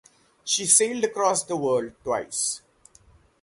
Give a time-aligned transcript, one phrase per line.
[0.43, 2.63] She sailed across the world twice.